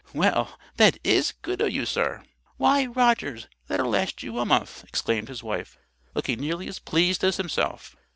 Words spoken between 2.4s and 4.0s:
"Why, Rogers, that'll